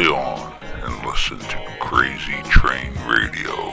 play 0.00 0.14
on 0.14 0.54
and 0.62 1.06
listen 1.06 1.38
to 1.38 1.76
Crazy 1.78 2.40
Train 2.44 2.92
Radio. 3.06 3.70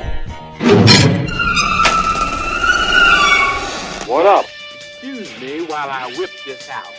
What 4.06 4.26
up? 4.26 4.46
Excuse 4.76 5.40
me 5.40 5.66
while 5.66 5.90
I 5.90 6.14
whip 6.18 6.32
this 6.46 6.70
out. 6.70 6.94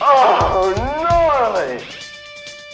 Oh, 0.00 0.74
gnarly! 0.76 1.84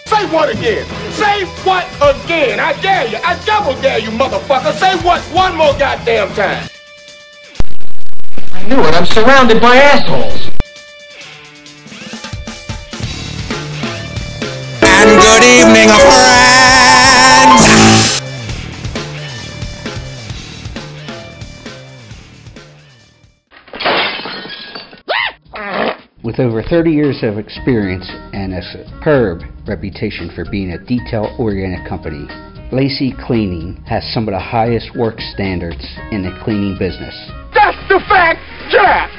Say 0.07 0.27
what 0.35 0.49
again? 0.49 0.87
Say 1.13 1.45
what 1.65 1.87
again? 2.03 2.59
I 2.61 2.79
dare 2.81 3.07
you. 3.09 3.19
I 3.25 3.39
double 3.45 3.81
dare 3.81 3.99
you, 3.99 4.11
motherfucker. 4.11 4.73
Say 4.73 4.97
what 5.05 5.21
one 5.35 5.57
more 5.57 5.73
goddamn 5.79 6.29
time. 6.35 6.69
I 8.53 8.69
knew 8.69 8.81
it. 8.81 8.95
I'm 8.95 9.07
surrounded 9.07 9.61
by 9.61 9.77
assholes. 9.77 10.48
Good 15.29 15.45
evening, 15.45 15.89
friends. 16.09 17.63
With 26.25 26.41
over 26.41 26.63
30 26.63 26.91
years 26.91 27.23
of 27.23 27.37
experience 27.39 28.09
and 28.33 28.55
a 28.55 28.63
superb 28.63 29.43
reputation 29.67 30.31
for 30.35 30.47
being 30.51 30.73
a 30.73 30.79
detail 30.79 31.37
oriented 31.39 31.87
company, 31.87 32.27
Lacey 32.73 33.13
Cleaning 33.27 33.77
has 33.87 34.03
some 34.15 34.29
of 34.29 34.33
the 34.33 34.41
highest 34.41 34.97
work 34.97 35.21
standards 35.35 35.87
in 36.11 36.23
the 36.23 36.33
cleaning 36.43 36.79
business. 36.79 37.15
That's 37.53 37.77
the 37.89 38.01
fact, 38.09 38.41
Jack. 38.71 39.18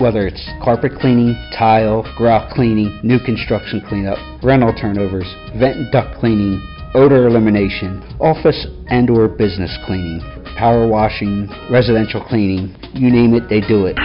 Whether 0.00 0.28
it's 0.28 0.48
carpet 0.62 0.92
cleaning, 1.00 1.34
tile, 1.58 2.06
grout 2.16 2.54
cleaning, 2.54 3.00
new 3.02 3.18
construction 3.18 3.82
cleanup, 3.88 4.18
rental 4.44 4.72
turnovers, 4.72 5.26
vent 5.58 5.76
and 5.76 5.90
duct 5.90 6.20
cleaning, 6.20 6.62
odor 6.94 7.26
elimination, 7.26 8.00
office 8.20 8.68
and 8.90 9.10
or 9.10 9.26
business 9.26 9.76
cleaning, 9.86 10.20
power 10.56 10.86
washing, 10.86 11.48
residential 11.68 12.24
cleaning, 12.24 12.76
you 12.94 13.10
name 13.10 13.34
it, 13.34 13.48
they 13.48 13.60
do 13.60 13.86
it. 13.90 13.96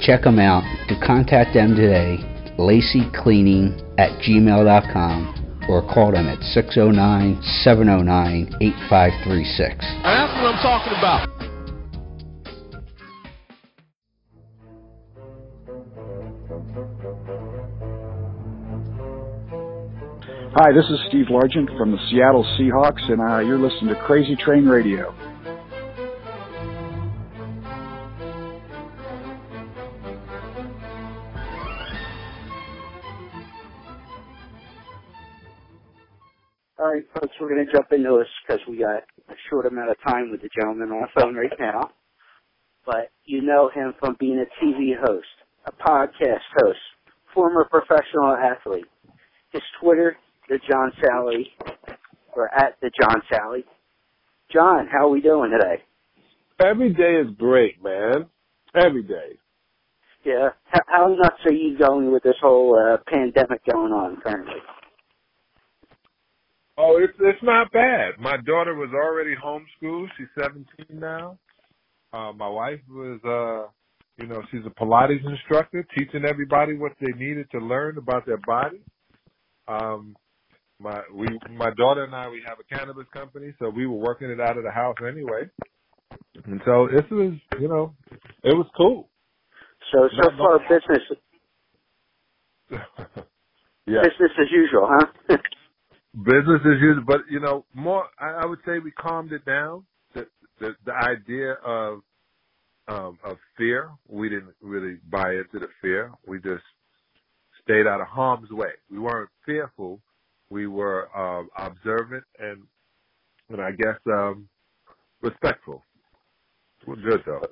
Check 0.00 0.22
them 0.22 0.40
out. 0.40 0.64
To 0.88 0.98
contact 1.06 1.54
them 1.54 1.76
today, 1.76 2.18
lacycleaning 2.58 3.78
at 3.96 4.10
gmail.com 4.22 5.66
or 5.68 5.82
call 5.82 6.10
them 6.10 6.26
at 6.26 6.42
609 6.42 7.40
709 7.62 8.56
8536. 8.60 9.78
That's 10.02 10.34
what 10.42 10.54
I'm 10.54 10.62
talking 10.62 10.98
about. 10.98 11.39
Hi, 20.52 20.72
this 20.72 20.84
is 20.90 20.98
Steve 21.08 21.26
Largent 21.30 21.76
from 21.78 21.92
the 21.92 21.98
Seattle 22.10 22.44
Seahawks, 22.58 23.10
and 23.10 23.20
uh, 23.20 23.38
you're 23.38 23.58
listening 23.58 23.94
to 23.94 24.00
Crazy 24.02 24.36
Train 24.36 24.66
Radio. 24.66 25.14
All 36.78 36.92
right, 36.92 37.04
folks, 37.14 37.32
we're 37.40 37.48
going 37.48 37.64
to 37.64 37.72
jump 37.72 37.92
into 37.92 38.18
this 38.18 38.28
because 38.46 38.60
we 38.68 38.78
got 38.78 39.04
a 39.28 39.34
short 39.48 39.66
amount 39.66 39.90
of 39.90 39.96
time 40.06 40.30
with 40.30 40.42
the 40.42 40.50
gentleman 40.54 40.90
on 40.90 41.02
the 41.02 41.20
phone 41.20 41.34
right 41.34 41.52
now. 41.58 41.90
But 42.84 43.12
you 43.24 43.40
know 43.40 43.70
him 43.72 43.94
from 43.98 44.16
being 44.18 44.38
a 44.38 44.64
TV 44.64 44.98
host, 44.98 45.26
a 45.66 45.72
podcast 45.72 46.40
host, 46.56 46.78
former 47.34 47.64
professional 47.70 48.34
athlete. 48.34 48.86
His 49.52 49.62
Twitter, 49.80 50.16
the 50.48 50.58
John 50.68 50.92
Salley, 51.02 51.46
or 52.34 52.52
at 52.54 52.76
the 52.80 52.90
John 53.00 53.22
Salley. 53.32 53.64
John, 54.52 54.88
how 54.90 55.06
are 55.06 55.10
we 55.10 55.20
doing 55.20 55.50
today? 55.50 55.82
Every 56.64 56.92
day 56.92 57.16
is 57.16 57.34
great, 57.36 57.82
man. 57.82 58.26
Every 58.74 59.02
day. 59.02 59.38
Yeah, 60.24 60.50
how, 60.66 60.80
how 60.86 61.08
nuts 61.08 61.40
are 61.46 61.52
you 61.52 61.78
going 61.78 62.12
with 62.12 62.22
this 62.22 62.36
whole 62.40 62.78
uh, 62.78 62.98
pandemic 63.08 63.64
going 63.64 63.92
on 63.92 64.20
currently? 64.20 64.60
Oh, 66.76 66.98
it's 67.02 67.12
it's 67.20 67.42
not 67.42 67.72
bad. 67.72 68.18
My 68.18 68.36
daughter 68.36 68.74
was 68.74 68.90
already 68.94 69.34
homeschooled. 69.34 70.08
She's 70.16 70.28
17 70.40 70.64
now. 70.98 71.38
Uh, 72.12 72.32
my 72.32 72.48
wife 72.48 72.80
was, 72.88 73.20
uh, 73.24 73.70
you 74.20 74.26
know, 74.26 74.42
she's 74.50 74.60
a 74.66 74.70
Pilates 74.70 75.24
instructor, 75.24 75.86
teaching 75.96 76.24
everybody 76.26 76.74
what 76.76 76.92
they 77.00 77.12
needed 77.18 77.50
to 77.52 77.58
learn 77.58 77.96
about 77.96 78.26
their 78.26 78.40
body. 78.46 78.80
Um, 79.66 80.14
my 80.78 81.00
we 81.14 81.26
my 81.50 81.70
daughter 81.76 82.04
and 82.04 82.14
I 82.14 82.28
we 82.28 82.42
have 82.46 82.58
a 82.58 82.74
cannabis 82.74 83.06
company, 83.12 83.52
so 83.58 83.68
we 83.70 83.86
were 83.86 83.96
working 83.96 84.30
it 84.30 84.40
out 84.40 84.56
of 84.56 84.64
the 84.64 84.70
house 84.70 84.96
anyway. 85.06 85.48
And 86.44 86.60
so 86.64 86.88
this 86.92 87.04
was, 87.10 87.34
you 87.58 87.68
know, 87.68 87.94
it 88.42 88.54
was 88.54 88.66
cool. 88.76 89.08
So 89.92 90.08
so 90.20 90.30
far, 90.38 90.58
business 90.60 91.04
yeah. 93.86 94.02
business 94.02 94.32
as 94.38 94.46
usual, 94.50 94.88
huh? 94.90 95.06
business 96.14 96.60
as 96.64 96.80
usual. 96.80 97.04
But 97.06 97.20
you 97.30 97.40
know, 97.40 97.64
more 97.74 98.04
I, 98.18 98.42
I 98.42 98.46
would 98.46 98.60
say 98.66 98.78
we 98.78 98.90
calmed 98.92 99.32
it 99.32 99.44
down. 99.44 99.84
The 100.14 100.26
the, 100.60 100.74
the 100.84 100.92
idea 100.92 101.52
of 101.64 102.00
um, 102.90 103.18
of 103.24 103.38
fear, 103.56 103.90
we 104.08 104.28
didn't 104.28 104.54
really 104.60 104.96
buy 105.10 105.32
into 105.32 105.60
the 105.60 105.68
fear. 105.80 106.10
We 106.26 106.38
just 106.38 106.64
stayed 107.62 107.86
out 107.86 108.00
of 108.00 108.08
harm's 108.08 108.50
way. 108.50 108.70
We 108.90 108.98
weren't 108.98 109.30
fearful. 109.46 110.00
We 110.50 110.66
were 110.66 111.08
um, 111.16 111.48
observant 111.56 112.24
and 112.38 112.62
and 113.48 113.60
I 113.60 113.72
guess 113.72 113.98
um, 114.06 114.48
respectful. 115.22 115.84
We're 116.86 116.96
good 116.96 117.22
though. 117.26 117.42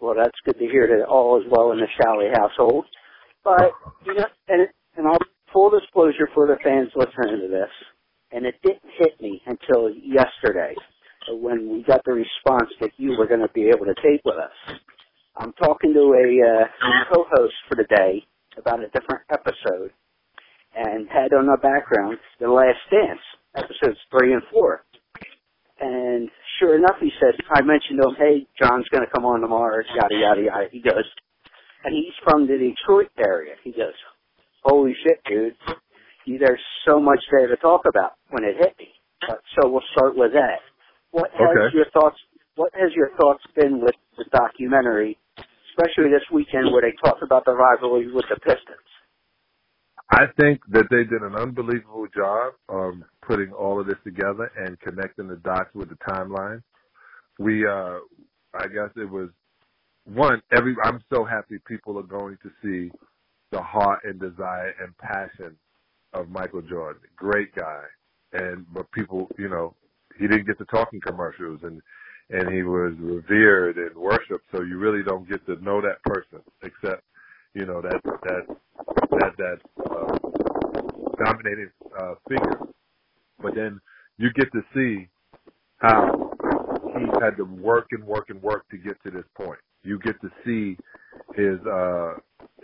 Well, 0.00 0.14
that's 0.16 0.38
good 0.44 0.58
to 0.58 0.66
hear 0.66 0.86
that 0.86 1.06
all 1.06 1.40
is 1.40 1.46
well 1.50 1.72
in 1.72 1.78
the 1.78 1.86
Salley 2.00 2.30
household. 2.36 2.84
But 3.42 3.72
you 4.06 4.14
know, 4.14 4.26
and 4.48 4.68
and 4.96 5.06
I'll 5.08 5.18
full 5.52 5.70
disclosure 5.70 6.28
for 6.34 6.46
the 6.46 6.56
fans 6.62 6.90
listening 6.94 7.40
to 7.40 7.48
this, 7.48 7.70
and 8.32 8.46
it 8.46 8.54
didn't 8.62 8.90
hit 8.98 9.20
me 9.20 9.42
until 9.46 9.90
yesterday 9.90 10.74
when 11.30 11.72
we 11.72 11.82
got 11.82 12.04
the 12.04 12.12
response 12.12 12.70
that 12.80 12.90
you 12.96 13.16
were 13.16 13.26
going 13.26 13.40
to 13.40 13.52
be 13.54 13.68
able 13.68 13.86
to 13.86 13.94
tape 14.02 14.22
with 14.24 14.36
us. 14.36 14.78
I'm 15.36 15.52
talking 15.54 15.92
to 15.94 16.14
a 16.14 16.28
uh, 16.46 16.66
co-host 17.12 17.54
for 17.68 17.76
the 17.76 17.84
day 17.84 18.24
about 18.56 18.80
a 18.80 18.88
different 18.88 19.22
episode, 19.30 19.90
and 20.76 21.08
had 21.08 21.32
on 21.32 21.46
the 21.46 21.56
background 21.60 22.18
The 22.40 22.48
Last 22.48 22.78
Dance, 22.90 23.20
episodes 23.56 23.98
three 24.10 24.32
and 24.32 24.42
four. 24.52 24.84
And 25.80 26.30
sure 26.60 26.76
enough, 26.76 26.96
he 27.00 27.10
says, 27.20 27.34
I 27.50 27.62
mentioned 27.62 28.00
to 28.00 28.08
him, 28.10 28.16
hey, 28.16 28.46
John's 28.62 28.88
going 28.90 29.04
to 29.04 29.10
come 29.12 29.24
on 29.24 29.40
tomorrow, 29.40 29.82
yada, 29.96 30.14
yada, 30.14 30.42
yada. 30.42 30.66
He 30.70 30.80
goes, 30.80 31.04
and 31.84 31.94
he's 31.94 32.14
from 32.22 32.46
the 32.46 32.56
Detroit 32.56 33.10
area. 33.18 33.54
He 33.64 33.72
goes, 33.72 33.94
holy 34.62 34.94
shit, 35.02 35.20
dude. 35.26 35.56
There's 36.40 36.62
so 36.86 37.00
much 37.00 37.20
there 37.30 37.48
to 37.48 37.56
talk 37.56 37.82
about 37.88 38.12
when 38.30 38.44
it 38.44 38.56
hit 38.56 38.74
me. 38.78 38.88
But, 39.26 39.40
so 39.58 39.68
we'll 39.68 39.82
start 39.92 40.16
with 40.16 40.32
that. 40.32 40.60
What 41.14 41.30
has 41.30 41.48
Okay. 41.48 41.76
your 41.76 41.86
thoughts, 41.90 42.18
what 42.56 42.74
has 42.74 42.92
your 42.92 43.10
thoughts 43.20 43.44
been 43.54 43.80
with 43.80 43.94
the 44.18 44.24
documentary, 44.32 45.16
especially 45.70 46.10
this 46.10 46.28
weekend 46.32 46.72
where 46.72 46.82
they 46.82 46.90
talked 47.04 47.22
about 47.22 47.44
the 47.44 47.54
rivalry 47.54 48.10
with 48.10 48.24
the 48.28 48.34
Pistons? 48.40 48.88
I 50.10 50.26
think 50.40 50.60
that 50.70 50.88
they 50.90 51.04
did 51.04 51.22
an 51.22 51.36
unbelievable 51.36 52.08
job 52.08 52.54
um, 52.68 53.04
putting 53.22 53.52
all 53.52 53.78
of 53.80 53.86
this 53.86 53.98
together 54.02 54.50
and 54.56 54.78
connecting 54.80 55.28
the 55.28 55.36
dots 55.36 55.72
with 55.72 55.88
the 55.88 55.94
timeline. 55.96 56.64
We, 57.38 57.64
uh, 57.64 58.00
I 58.52 58.66
guess 58.66 58.90
it 58.96 59.08
was 59.08 59.30
one. 60.04 60.42
Every 60.50 60.74
I'm 60.82 61.00
so 61.12 61.24
happy 61.24 61.58
people 61.64 61.96
are 61.96 62.02
going 62.02 62.38
to 62.42 62.50
see 62.60 62.90
the 63.52 63.62
heart 63.62 64.00
and 64.02 64.18
desire 64.18 64.74
and 64.82 64.98
passion 64.98 65.56
of 66.12 66.28
Michael 66.28 66.62
Jordan. 66.62 67.02
Great 67.16 67.54
guy, 67.54 67.84
and 68.32 68.66
but 68.74 68.90
people, 68.90 69.28
you 69.38 69.48
know, 69.48 69.74
he 70.18 70.26
didn't 70.28 70.46
get 70.46 70.58
to 70.58 70.64
talk 70.66 70.90
in 70.92 71.00
commercials 71.00 71.60
and 71.62 71.80
and 72.30 72.54
he 72.54 72.62
was 72.62 72.94
revered 73.00 73.76
and 73.76 73.94
worshipped. 73.96 74.46
So 74.52 74.62
you 74.62 74.78
really 74.78 75.02
don't 75.04 75.28
get 75.28 75.44
to 75.46 75.62
know 75.62 75.80
that 75.82 76.02
person 76.04 76.40
except 76.62 77.02
you 77.54 77.66
know 77.66 77.82
that 77.82 78.00
that 78.04 78.56
that 79.10 79.32
that 79.38 79.58
uh, 79.90 80.18
dominating 81.24 81.70
uh, 81.98 82.14
figure, 82.28 82.60
but 83.42 83.54
then 83.54 83.80
you 84.18 84.30
get 84.34 84.50
to 84.52 84.62
see 84.74 85.08
how 85.78 86.30
he 86.96 87.04
had 87.22 87.36
to 87.36 87.44
work 87.44 87.88
and 87.92 88.04
work 88.04 88.30
and 88.30 88.42
work 88.42 88.68
to 88.70 88.78
get 88.78 89.02
to 89.04 89.10
this 89.10 89.24
point. 89.36 89.58
You 89.82 89.98
get 90.00 90.20
to 90.22 90.30
see 90.44 90.76
his 91.34 91.58
uh 91.66 92.14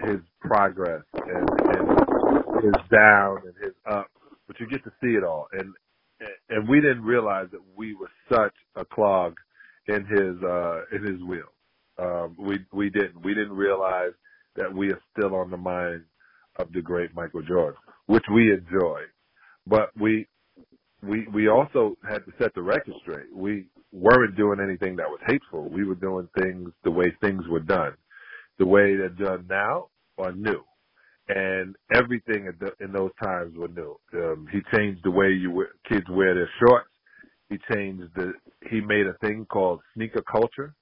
his 0.01 0.21
progress 0.41 1.03
and, 1.15 1.51
and 1.77 2.65
his 2.65 2.75
down 2.91 3.39
and 3.45 3.55
his 3.63 3.75
up, 3.91 4.07
but 4.47 4.59
you 4.61 4.67
get 4.69 4.83
to 4.85 4.93
see 5.03 5.15
it 5.17 5.25
all. 5.25 5.49
And 5.53 5.75
and 6.51 6.69
we 6.69 6.81
didn't 6.81 7.05
realize 7.05 7.49
that 7.53 7.63
we 7.77 7.95
were 7.97 8.11
such 8.33 8.55
a 8.77 8.87
clog 8.87 9.37
in 9.89 10.07
his 10.07 10.43
uh 10.45 10.83
in 10.93 11.05
his 11.05 11.23
wheel. 11.25 11.51
Um 11.99 12.37
we 12.39 12.59
we 12.73 12.91
didn't. 12.91 13.25
We 13.25 13.35
didn't 13.35 13.57
realize 13.57 14.13
that 14.57 14.75
we 14.75 14.91
are 14.93 15.01
still 15.19 15.37
on 15.37 15.51
the 15.51 15.59
mind 15.59 16.05
of 16.59 16.73
the 16.73 16.83
great 16.83 17.15
Michael 17.15 17.43
Jordan, 17.43 17.81
which 18.07 18.25
we 18.35 18.53
enjoy. 18.53 19.03
But 19.67 19.91
we 20.01 20.29
we 21.03 21.27
we 21.33 21.49
also 21.49 21.97
had 22.09 22.25
to 22.27 22.33
set 22.41 22.55
the 22.55 22.63
record 22.63 22.95
straight. 23.03 23.35
We 23.35 23.69
weren't 23.93 24.37
doing 24.37 24.61
anything 24.61 24.97
that 24.97 25.09
was 25.09 25.21
hateful. 25.29 25.71
We 25.71 25.85
were 25.85 25.97
doing 25.97 26.29
things 26.41 26.71
the 26.85 26.93
way 26.93 27.13
things 27.23 27.45
were 27.49 27.61
done. 27.61 27.95
The 28.59 28.67
way 28.67 28.97
they're 28.97 29.11
done 29.11 29.47
now 29.49 29.89
are 30.19 30.33
new. 30.33 30.63
And 31.37 31.77
everything 31.95 32.47
in, 32.81 32.93
those 32.93 33.13
times 33.23 33.57
were 33.57 33.69
new. 33.69 33.97
Um, 34.15 34.49
he 34.53 34.61
changed 34.77 35.03
the 35.05 35.13
way 35.13 35.31
you 35.31 35.53
wear, 35.53 35.69
kids 35.89 36.07
wear 36.11 36.35
their 36.35 36.51
shorts. 36.61 36.91
He 37.51 37.59
changed 37.75 38.05
the. 38.17 38.35
He 38.71 38.81
made 38.81 39.07
a 39.07 39.15
thing 39.27 39.47
called 39.47 39.81
sneaker 39.95 40.23
culture. 40.23 40.75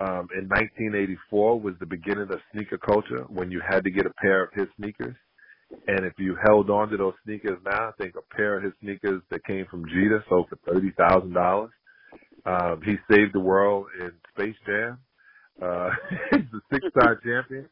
Um, 0.00 0.28
in 0.36 0.48
1984 0.48 1.60
was 1.60 1.74
the 1.80 1.86
beginning 1.86 2.30
of 2.32 2.40
sneaker 2.52 2.78
culture 2.78 3.24
when 3.28 3.50
you 3.50 3.62
had 3.66 3.84
to 3.84 3.90
get 3.90 4.06
a 4.06 4.14
pair 4.22 4.44
of 4.44 4.50
his 4.54 4.68
sneakers. 4.78 5.16
And 5.88 6.06
if 6.06 6.14
you 6.18 6.36
held 6.44 6.70
on 6.70 6.90
to 6.90 6.98
those 6.98 7.14
sneakers 7.24 7.58
now, 7.64 7.90
I 7.90 7.92
think 8.02 8.14
a 8.16 8.36
pair 8.36 8.58
of 8.58 8.64
his 8.64 8.74
sneakers 8.82 9.22
that 9.30 9.44
came 9.44 9.66
from 9.70 9.86
Jeter 9.88 10.24
sold 10.28 10.48
for 10.50 10.58
thirty 10.72 10.92
thousand 10.98 11.34
dollars. 11.34 11.70
Um, 12.46 12.82
he 12.84 12.96
saved 13.10 13.34
the 13.34 13.40
world 13.40 13.86
in 14.00 14.12
Space 14.34 14.56
Jam. 14.66 14.98
Uh, 15.62 15.90
he's 16.32 16.40
a 16.54 16.60
six-time 16.74 17.18
champion. 17.24 17.68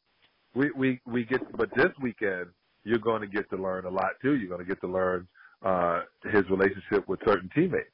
We 0.57 0.71
we 0.75 1.01
we 1.07 1.25
get, 1.25 1.41
but 1.57 1.69
this 1.77 1.93
weekend 2.01 2.47
you're 2.83 2.99
going 2.99 3.21
to 3.21 3.27
get 3.27 3.51
to 3.51 3.57
learn 3.57 3.85
a 3.85 3.91
lot 3.91 4.13
too. 4.23 4.37
You're 4.37 4.49
going 4.49 4.65
to 4.65 4.67
get 4.67 4.81
to 4.81 4.87
learn 4.87 5.29
uh, 5.63 6.03
his 6.33 6.45
relationship 6.49 7.07
with 7.09 7.21
certain 7.27 7.51
teammates. 7.55 7.91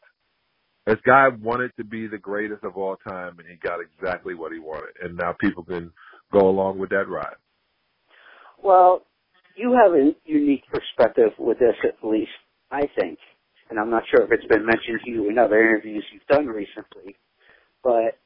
This 0.87 0.99
guy 1.07 1.29
wanted 1.29 1.73
to 1.79 1.85
be 1.85 2.07
the 2.07 2.19
greatest 2.19 2.63
of 2.63 2.77
all 2.77 2.97
time, 3.09 3.39
and 3.39 3.49
he 3.49 3.57
got 3.57 3.79
exactly 3.81 4.35
what 4.35 4.53
he 4.53 4.59
wanted. 4.59 4.95
And 5.03 5.17
now 5.17 5.35
people 5.41 5.65
can 5.65 5.91
go 6.33 6.49
along 6.49 6.79
with 6.79 6.91
that 6.91 7.09
ride. 7.09 7.37
Well, 8.63 9.03
you 9.57 9.73
have 9.73 9.93
a 9.93 10.13
unique 10.25 10.65
perspective 10.71 11.31
with 11.39 11.59
this, 11.59 11.77
at 11.85 12.07
least, 12.07 12.31
I 12.71 12.83
think. 12.99 13.19
And 13.71 13.79
I'm 13.79 13.91
not 13.91 14.03
sure 14.11 14.25
if 14.25 14.33
it's 14.33 14.47
been 14.47 14.67
mentioned 14.67 15.01
to 15.05 15.11
you 15.11 15.31
in 15.31 15.39
other 15.39 15.61
interviews 15.61 16.05
you've 16.13 16.27
done 16.27 16.47
recently, 16.47 17.17
but 17.83 18.19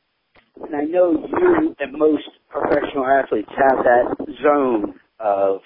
and 0.62 0.74
I 0.74 0.84
know 0.84 1.12
you 1.12 1.74
and 1.78 1.92
most 1.92 2.28
professional 2.48 3.06
athletes 3.06 3.50
have 3.50 3.84
that 3.84 4.16
zone 4.42 4.94
of 5.20 5.60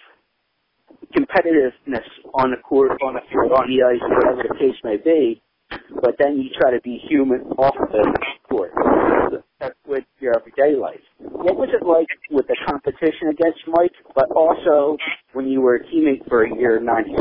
competitiveness 1.15 2.07
on 2.35 2.51
the 2.51 2.57
court, 2.63 2.93
on 3.03 3.15
the 3.15 3.21
field, 3.31 3.53
on 3.53 3.69
the 3.69 3.83
ice, 3.83 4.01
whatever 4.03 4.43
the 4.49 4.55
case 4.59 4.77
may 4.85 4.97
be, 4.97 5.43
but 6.03 6.17
then 6.19 6.39
you 6.39 6.51
try 6.61 6.71
to 6.71 6.81
be 6.83 7.01
human 7.09 7.41
off 7.59 7.75
the 7.93 8.19
court 8.49 8.73
with 9.87 10.05
your 10.19 10.35
everyday 10.37 10.79
life. 10.79 11.01
What 11.19 11.57
was 11.57 11.69
it 11.73 11.85
like 11.85 12.07
with 12.31 12.47
the 12.47 12.57
competition 12.67 13.29
against 13.31 13.61
Mike, 13.67 13.93
but 14.15 14.31
also 14.35 14.97
when 15.33 15.49
you 15.49 15.61
were 15.61 15.77
a 15.77 15.85
teammate 15.85 16.29
for 16.29 16.45
a 16.45 16.55
year 16.55 16.79
in 16.79 16.85
'96? 16.85 17.19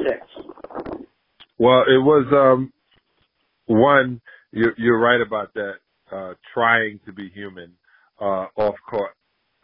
Well, 1.57 1.81
it 1.81 2.01
was 2.01 2.25
um 2.31 2.71
one. 3.65 4.21
You're, 4.51 4.73
you're 4.77 4.99
right 4.99 5.21
about 5.21 5.53
that. 5.53 5.73
Uh, 6.11 6.33
trying 6.53 6.99
to 7.05 7.13
be 7.13 7.29
human 7.29 7.71
uh, 8.19 8.45
off 8.55 8.75
court. 8.89 9.11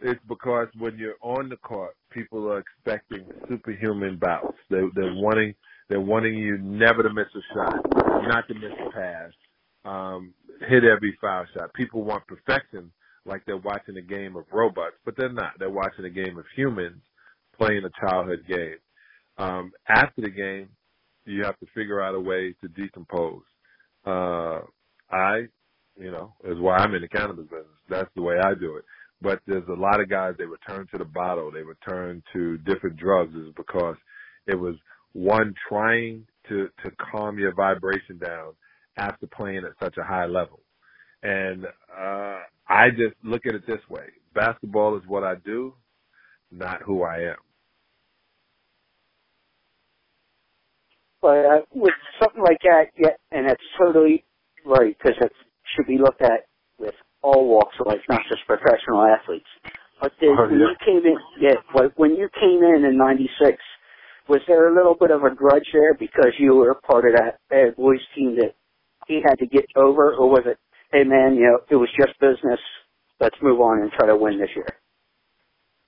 it's 0.00 0.20
because 0.28 0.68
when 0.78 0.96
you're 0.96 1.16
on 1.22 1.48
the 1.48 1.56
court, 1.56 1.94
people 2.10 2.50
are 2.50 2.60
expecting 2.60 3.26
superhuman 3.48 4.18
bouts. 4.18 4.56
They, 4.70 4.80
they're 4.94 5.14
wanting 5.14 5.54
they're 5.88 6.00
wanting 6.00 6.34
you 6.34 6.58
never 6.58 7.02
to 7.02 7.12
miss 7.12 7.26
a 7.34 7.54
shot, 7.54 7.74
not 8.28 8.46
to 8.48 8.54
miss 8.54 8.72
a 8.86 8.90
pass, 8.92 9.30
um, 9.84 10.34
hit 10.68 10.84
every 10.84 11.16
foul 11.20 11.44
shot. 11.54 11.72
People 11.74 12.04
want 12.04 12.26
perfection, 12.26 12.92
like 13.24 13.42
they're 13.46 13.56
watching 13.56 13.96
a 13.96 14.02
game 14.02 14.36
of 14.36 14.44
robots, 14.52 14.96
but 15.04 15.14
they're 15.16 15.32
not. 15.32 15.52
They're 15.58 15.70
watching 15.70 16.04
a 16.04 16.10
game 16.10 16.38
of 16.38 16.44
humans 16.54 17.02
playing 17.56 17.84
a 17.84 18.06
childhood 18.06 18.44
game. 18.46 18.76
Um, 19.38 19.72
after 19.88 20.20
the 20.20 20.30
game, 20.30 20.68
you 21.24 21.44
have 21.44 21.58
to 21.60 21.66
figure 21.74 22.00
out 22.02 22.14
a 22.14 22.20
way 22.20 22.54
to 22.60 22.68
decompose. 22.68 23.42
Uh, 24.06 24.60
I, 25.10 25.46
you 25.98 26.10
know, 26.10 26.34
is 26.44 26.58
why 26.58 26.78
I'm 26.78 26.94
in 26.94 27.02
the 27.02 27.08
cannabis 27.08 27.44
business. 27.46 27.66
That's 27.88 28.10
the 28.16 28.22
way 28.22 28.36
I 28.38 28.54
do 28.54 28.76
it. 28.76 28.84
But 29.20 29.40
there's 29.46 29.68
a 29.68 29.80
lot 29.80 30.00
of 30.00 30.08
guys 30.08 30.34
they 30.38 30.44
return 30.44 30.86
to 30.92 30.98
the 30.98 31.04
bottle, 31.04 31.50
they 31.50 31.62
return 31.62 32.22
to 32.32 32.58
different 32.58 32.96
drugs 32.96 33.34
is 33.34 33.52
because 33.56 33.96
it 34.46 34.54
was 34.54 34.76
one 35.12 35.54
trying 35.68 36.26
to 36.48 36.68
to 36.84 36.90
calm 37.12 37.38
your 37.38 37.54
vibration 37.54 38.18
down 38.18 38.52
after 38.96 39.26
playing 39.26 39.64
at 39.64 39.72
such 39.82 39.96
a 39.98 40.04
high 40.04 40.26
level. 40.26 40.60
And 41.22 41.66
uh 41.66 42.38
I 42.68 42.90
just 42.90 43.16
look 43.24 43.46
at 43.46 43.54
it 43.54 43.66
this 43.66 43.80
way. 43.90 44.06
Basketball 44.34 44.96
is 44.96 45.02
what 45.08 45.24
I 45.24 45.36
do, 45.36 45.74
not 46.52 46.82
who 46.82 47.02
I 47.02 47.30
am. 47.30 47.36
But 51.22 51.38
uh, 51.46 51.60
with 51.74 51.94
something 52.22 52.42
like 52.42 52.60
that, 52.62 52.86
yeah, 52.98 53.16
and 53.32 53.48
that's 53.48 53.62
totally 53.78 54.24
right 54.66 54.96
because 54.98 55.16
it 55.20 55.32
should 55.76 55.86
be 55.86 55.98
looked 55.98 56.22
at 56.22 56.46
with 56.78 56.94
all 57.22 57.48
walks 57.48 57.76
of 57.80 57.86
life, 57.86 58.02
not 58.08 58.22
just 58.28 58.46
professional 58.46 59.02
athletes. 59.02 59.48
But 60.00 60.12
then 60.20 60.36
Oh, 60.38 60.46
when 60.50 60.60
yeah. 60.60 60.70
you 60.70 60.76
came 60.84 61.02
in, 61.04 61.18
yeah, 61.40 61.56
when 61.96 62.12
you 62.16 62.28
came 62.40 62.62
in 62.62 62.84
in 62.84 62.96
'96, 62.98 63.58
was 64.28 64.40
there 64.46 64.68
a 64.68 64.74
little 64.74 64.94
bit 64.98 65.10
of 65.10 65.24
a 65.24 65.34
grudge 65.34 65.66
there 65.72 65.94
because 65.94 66.32
you 66.38 66.54
were 66.54 66.74
part 66.86 67.06
of 67.06 67.14
that 67.16 67.40
bad 67.50 67.76
boys 67.76 68.00
team 68.14 68.36
that 68.36 68.54
he 69.08 69.20
had 69.24 69.36
to 69.40 69.46
get 69.46 69.66
over, 69.76 70.14
or 70.14 70.28
was 70.30 70.44
it, 70.46 70.58
hey 70.92 71.04
man, 71.04 71.34
you 71.34 71.42
know, 71.42 71.60
it 71.70 71.76
was 71.76 71.88
just 71.98 72.18
business. 72.20 72.60
Let's 73.20 73.36
move 73.42 73.60
on 73.60 73.82
and 73.82 73.90
try 73.92 74.06
to 74.08 74.16
win 74.16 74.38
this 74.38 74.50
year. 74.54 74.66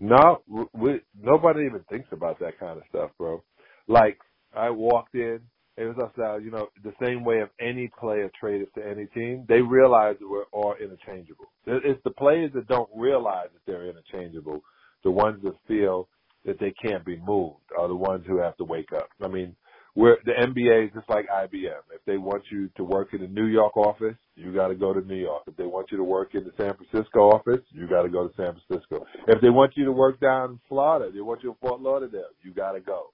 No, 0.00 0.42
we, 0.72 1.00
nobody 1.20 1.66
even 1.66 1.84
thinks 1.88 2.08
about 2.12 2.40
that 2.40 2.58
kind 2.58 2.78
of 2.78 2.84
stuff, 2.88 3.10
bro. 3.18 3.42
Like 3.86 4.18
I 4.56 4.70
walked 4.70 5.14
in, 5.14 5.40
it 5.80 5.96
was 5.96 5.96
us 5.98 6.42
you 6.44 6.50
know, 6.50 6.68
the 6.84 6.92
same 7.02 7.24
way 7.24 7.40
of 7.40 7.48
any 7.58 7.90
player 7.98 8.30
traded 8.38 8.68
to 8.74 8.86
any 8.86 9.06
team. 9.06 9.46
They 9.48 9.62
realize 9.62 10.16
that 10.20 10.28
we're 10.28 10.44
all 10.52 10.74
interchangeable. 10.74 11.46
It's 11.66 12.02
the 12.04 12.10
players 12.10 12.52
that 12.54 12.68
don't 12.68 12.90
realize 12.94 13.48
that 13.54 13.60
they're 13.66 13.88
interchangeable. 13.88 14.60
The 15.04 15.10
ones 15.10 15.42
that 15.42 15.54
feel 15.66 16.08
that 16.44 16.60
they 16.60 16.72
can't 16.72 17.04
be 17.04 17.16
moved 17.16 17.64
are 17.78 17.88
the 17.88 17.96
ones 17.96 18.24
who 18.26 18.38
have 18.38 18.58
to 18.58 18.64
wake 18.64 18.92
up. 18.94 19.08
I 19.22 19.28
mean, 19.28 19.56
we're 19.94 20.18
the 20.24 20.32
NBA 20.32 20.88
is 20.88 20.92
just 20.94 21.08
like 21.08 21.26
IBM. 21.28 21.80
If 21.94 22.04
they 22.06 22.18
want 22.18 22.42
you 22.52 22.68
to 22.76 22.84
work 22.84 23.14
in 23.14 23.22
the 23.22 23.28
New 23.28 23.46
York 23.46 23.76
office, 23.76 24.16
you 24.36 24.52
got 24.54 24.68
to 24.68 24.74
go 24.74 24.92
to 24.92 25.00
New 25.00 25.16
York. 25.16 25.44
If 25.46 25.56
they 25.56 25.64
want 25.64 25.90
you 25.90 25.96
to 25.96 26.04
work 26.04 26.34
in 26.34 26.44
the 26.44 26.52
San 26.58 26.74
Francisco 26.74 27.30
office, 27.30 27.60
you 27.72 27.88
got 27.88 28.02
to 28.02 28.10
go 28.10 28.28
to 28.28 28.34
San 28.36 28.54
Francisco. 28.54 29.06
If 29.28 29.40
they 29.40 29.50
want 29.50 29.72
you 29.76 29.86
to 29.86 29.92
work 29.92 30.20
down 30.20 30.50
in 30.50 30.60
Florida, 30.68 31.10
they 31.12 31.22
want 31.22 31.42
you 31.42 31.50
in 31.50 31.56
Fort 31.60 31.80
Lauderdale, 31.80 32.28
you 32.42 32.52
got 32.52 32.72
to 32.72 32.80
go. 32.80 33.12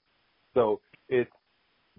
So 0.55 0.81
it's 1.09 1.31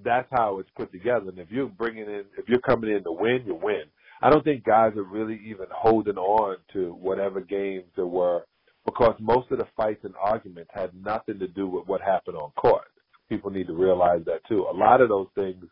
that's 0.04 0.28
how 0.32 0.60
it's 0.60 0.70
put 0.78 0.92
together. 0.92 1.30
And 1.30 1.40
if 1.40 1.50
you're 1.52 1.68
bringing 1.68 2.04
in, 2.06 2.24
if 2.38 2.48
you're 2.48 2.60
coming 2.60 2.92
in 2.92 3.04
to 3.04 3.12
win, 3.12 3.44
you 3.46 3.56
win. 3.56 3.84
I 4.22 4.30
don't 4.30 4.44
think 4.44 4.64
guys 4.64 4.94
are 4.98 5.04
really 5.04 5.40
even 5.46 5.68
holding 5.72 6.18
on 6.18 6.58
to 6.74 6.94
whatever 6.94 7.40
games 7.42 7.86
there 7.96 8.08
were 8.08 8.44
because 8.86 9.16
most 9.20 9.52
of 9.52 9.60
the 9.60 9.68
fights 9.76 10.04
and 10.04 10.16
arguments 10.20 10.72
had 10.74 10.92
nothing 10.96 11.40
to 11.40 11.48
do 11.48 11.68
with 11.68 11.88
what 11.88 12.02
happened 12.02 12.38
on 12.38 12.52
court. 12.52 12.86
People 13.30 13.52
need 13.52 13.68
to 13.68 13.74
realize 13.74 14.22
that 14.26 14.40
too. 14.48 14.66
A 14.72 14.76
lot 14.76 15.02
of 15.02 15.10
those 15.10 15.28
things 15.36 15.66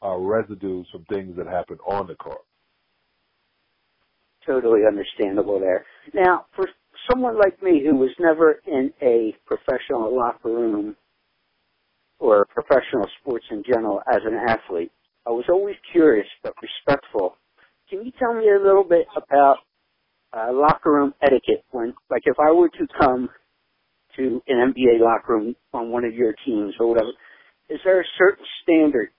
are 0.00 0.20
residues 0.20 0.86
from 0.90 1.04
things 1.04 1.36
that 1.36 1.46
happened 1.46 1.80
on 1.86 2.06
the 2.06 2.14
court. 2.14 2.42
totally 4.46 4.80
understandable 4.86 5.60
there. 5.60 5.84
Now, 6.14 6.46
for 6.54 6.68
someone 7.10 7.36
like 7.36 7.62
me 7.62 7.84
who 7.84 7.96
was 7.96 8.10
never 8.18 8.60
in 8.66 8.92
a 9.02 9.34
professional 9.46 10.16
locker 10.16 10.48
room 10.48 10.96
or 12.22 12.46
professional 12.46 13.06
sports 13.20 13.44
in 13.50 13.62
general 13.66 14.00
as 14.10 14.20
an 14.24 14.34
athlete, 14.48 14.92
I 15.26 15.30
was 15.30 15.44
always 15.48 15.76
curious 15.90 16.26
but 16.42 16.54
respectful. 16.62 17.36
Can 17.90 18.04
you 18.04 18.12
tell 18.18 18.34
me 18.34 18.48
a 18.48 18.62
little 18.62 18.84
bit 18.84 19.06
about 19.16 19.56
uh, 20.32 20.52
locker 20.52 20.92
room 20.92 21.14
etiquette 21.22 21.64
when, 21.72 21.94
like, 22.10 22.22
if 22.24 22.36
I 22.38 22.52
were 22.52 22.68
to 22.68 22.86
come 23.00 23.28
to 24.16 24.42
an 24.46 24.72
NBA 24.72 25.00
locker 25.00 25.34
room 25.34 25.56
on 25.72 25.90
one 25.90 26.04
of 26.04 26.14
your 26.14 26.34
teams 26.46 26.74
or 26.78 26.88
whatever, 26.88 27.10
is 27.68 27.80
there 27.84 28.00
a 28.00 28.04
certain 28.18 28.44
standard 28.62 29.10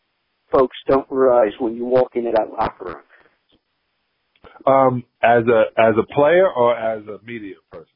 folks 0.52 0.78
don't 0.88 1.08
realize 1.10 1.52
when 1.60 1.76
you 1.76 1.86
walk 1.86 2.12
into 2.16 2.32
that 2.32 2.48
locker 2.52 2.86
room? 2.86 3.04
Um, 4.66 5.04
as 5.22 5.44
a 5.48 5.64
as 5.78 5.96
a 5.98 6.14
player 6.14 6.48
or 6.50 6.78
as 6.78 7.04
a 7.08 7.20
media 7.26 7.56
person? 7.72 7.88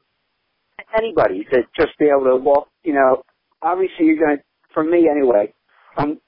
anybody 0.98 1.46
to 1.52 1.62
just 1.80 1.98
be 2.00 2.06
able 2.06 2.26
to 2.26 2.36
walk. 2.38 2.68
You 2.84 2.94
know, 2.94 3.24
obviously 3.62 4.06
you're 4.06 4.18
going 4.18 4.38
to, 4.38 4.44
for 4.78 4.84
me 4.84 5.10
anyway, 5.10 5.52
from 5.96 6.20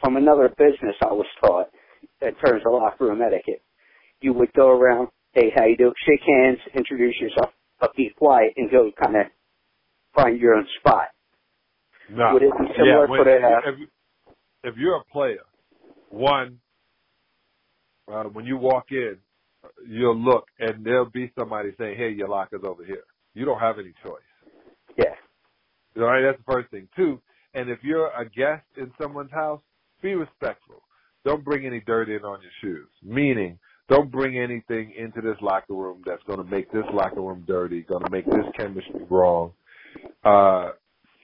from 0.00 0.16
another 0.16 0.48
business 0.48 0.94
I 1.02 1.12
was 1.12 1.26
taught 1.40 1.66
in 2.20 2.34
terms 2.36 2.62
of 2.64 2.74
locker 2.74 3.06
room 3.06 3.20
etiquette. 3.20 3.60
You 4.20 4.32
would 4.34 4.52
go 4.52 4.70
around, 4.70 5.08
hey, 5.32 5.50
how 5.56 5.64
you 5.64 5.76
doing? 5.76 5.92
Shake 6.06 6.20
hands, 6.24 6.58
introduce 6.76 7.16
yourself, 7.20 7.50
but 7.80 7.92
be 7.96 8.12
quiet 8.16 8.52
and 8.56 8.70
go 8.70 8.92
kind 9.02 9.16
of 9.16 9.26
find 10.14 10.38
your 10.38 10.54
own 10.54 10.66
spot. 10.78 11.08
No. 12.08 12.34
Would 12.34 12.42
it 12.44 12.52
be 12.56 12.66
similar 12.76 13.04
yeah, 13.04 13.10
when, 13.10 13.18
for 13.18 13.24
the? 13.24 13.36
Uh, 13.36 13.70
if, 13.70 13.88
if 14.62 14.74
you're 14.76 14.96
a 14.96 15.04
player, 15.12 15.42
one, 16.10 16.60
uh, 18.12 18.24
when 18.24 18.44
you 18.44 18.58
walk 18.58 18.86
in, 18.92 19.16
you'll 19.88 20.16
look 20.16 20.46
and 20.60 20.84
there'll 20.84 21.10
be 21.10 21.32
somebody 21.36 21.70
saying, 21.78 21.96
"Hey, 21.98 22.10
your 22.10 22.28
locker's 22.28 22.62
over 22.64 22.84
here." 22.84 23.02
You 23.34 23.44
don't 23.44 23.58
have 23.58 23.80
any 23.80 23.92
choice. 24.04 24.22
yeah. 24.96 25.14
All 25.96 26.04
right, 26.04 26.22
that's 26.22 26.38
the 26.38 26.52
first 26.52 26.70
thing. 26.70 26.86
Two, 26.94 27.20
and 27.54 27.70
if 27.70 27.78
you're 27.82 28.08
a 28.08 28.24
guest 28.24 28.64
in 28.76 28.92
someone's 29.00 29.30
house, 29.30 29.60
be 30.02 30.14
respectful. 30.14 30.82
Don't 31.24 31.44
bring 31.44 31.66
any 31.66 31.80
dirt 31.80 32.08
in 32.08 32.24
on 32.24 32.40
your 32.42 32.50
shoes. 32.60 32.88
Meaning, 33.02 33.58
don't 33.88 34.10
bring 34.10 34.38
anything 34.38 34.92
into 34.96 35.20
this 35.20 35.36
locker 35.40 35.74
room 35.74 36.02
that's 36.04 36.22
going 36.24 36.38
to 36.38 36.50
make 36.50 36.70
this 36.72 36.84
locker 36.92 37.20
room 37.20 37.44
dirty, 37.46 37.82
going 37.82 38.04
to 38.04 38.10
make 38.10 38.26
this 38.26 38.46
chemistry 38.56 39.04
wrong. 39.08 39.52
Uh, 40.24 40.70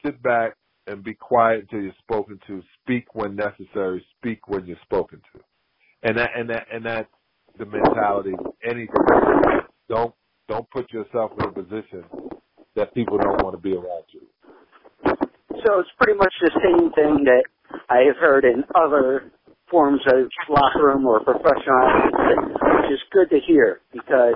sit 0.05 0.23
back 0.23 0.55
and 0.87 1.03
be 1.03 1.15
quiet 1.15 1.63
until 1.63 1.81
you're 1.81 1.93
spoken 2.01 2.39
to. 2.47 2.63
Speak 2.83 3.15
when 3.15 3.37
necessary. 3.37 4.05
Speak 4.19 4.49
when 4.49 4.67
you're 4.67 4.79
spoken 4.83 5.21
to. 5.33 5.41
And 6.03 6.17
that 6.19 6.31
and 6.37 6.51
that 6.51 6.67
and 6.73 6.85
that's 6.85 7.09
the 7.59 7.67
mentality. 7.67 8.33
Anything. 8.65 8.95
Don't 9.89 10.15
don't 10.49 10.69
put 10.71 10.93
yourself 10.93 11.33
in 11.39 11.47
a 11.47 11.53
position 11.53 12.05
that 12.77 12.95
people 12.95 13.19
don't 13.19 13.43
want 13.43 13.57
to 13.57 13.61
be 13.61 13.73
around 13.73 14.05
you. 14.11 14.21
So 15.67 15.81
it's 15.81 15.91
pretty 16.01 16.19
much 16.19 16.33
the 16.41 16.53
same 16.63 16.93
thing 16.93 17.25
that 17.25 17.45
I 17.89 18.07
have 18.07 18.17
heard 18.17 18.45
in 18.45 18.65
other 18.75 19.33
forms 19.71 20.01
of 20.07 20.29
locker 20.49 20.87
room 20.87 21.07
or 21.07 21.21
professional 21.21 22.49
which 22.89 22.93
is 22.93 23.01
good 23.13 23.29
to 23.31 23.39
hear 23.47 23.81
because 23.93 24.35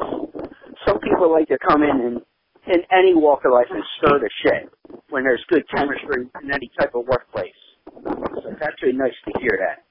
some 0.87 0.99
people 1.01 1.31
like 1.33 1.49
to 1.49 1.59
come 1.67 1.83
in 1.83 1.91
and 1.91 2.21
in 2.67 2.81
any 2.93 3.15
walk 3.15 3.45
of 3.45 3.53
life 3.53 3.67
and 3.71 3.83
stir 3.99 4.19
the 4.21 4.31
shit 4.45 4.71
when 5.11 5.25
there's 5.25 5.43
good 5.49 5.65
chemistry 5.75 6.29
in 6.43 6.51
any 6.53 6.71
type 6.79 6.95
of 6.95 7.07
workplace. 7.07 7.51
So 7.87 8.51
it's 8.51 8.63
actually 8.63 8.93
nice 8.93 9.15
to 9.27 9.41
hear 9.41 9.59
that. 9.59 9.83